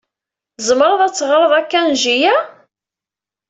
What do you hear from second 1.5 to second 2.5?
akanji-a?